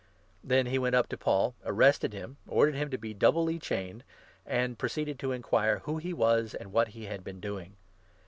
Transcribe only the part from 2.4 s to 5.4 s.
33 ordered him to be doubly chained, and proceeded to